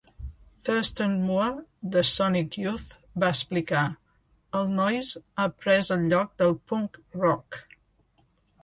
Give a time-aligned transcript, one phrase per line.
[0.63, 1.63] Thurston Moore
[1.95, 2.87] de Sonic Youth
[3.25, 3.83] va explicar:
[4.61, 7.63] El noise ha pres el lloc del punk rock.